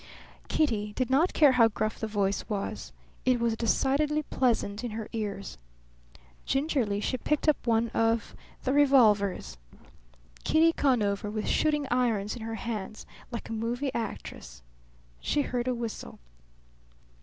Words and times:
Kitty 0.47 0.93
did 0.93 1.11
not 1.11 1.31
care 1.31 1.51
how 1.51 1.67
gruff 1.67 1.99
the 1.99 2.07
voice 2.07 2.49
was; 2.49 2.91
it 3.23 3.39
was 3.39 3.55
decidedly 3.55 4.23
pleasant 4.23 4.83
in 4.83 4.89
her 4.97 5.07
ears. 5.13 5.59
Gingerly 6.43 6.99
she 6.99 7.17
picked 7.17 7.47
up 7.47 7.67
one 7.67 7.89
of 7.89 8.35
the 8.63 8.73
revolvers. 8.73 9.59
Kitty 10.43 10.73
Conover 10.73 11.29
with 11.29 11.47
shooting 11.47 11.85
irons 11.91 12.35
in 12.35 12.41
her 12.41 12.55
hands, 12.55 13.05
like 13.29 13.47
a 13.49 13.53
movie 13.53 13.93
actress! 13.93 14.63
She 15.19 15.43
heard 15.43 15.67
a 15.67 15.75
whistle. 15.75 16.17